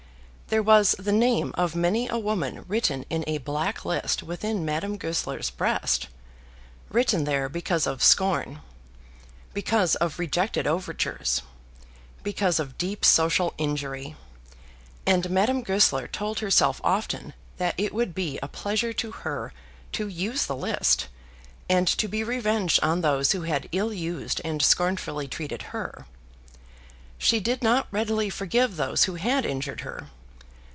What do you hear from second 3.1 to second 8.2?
a black list within Madame Goesler's breast, written there because of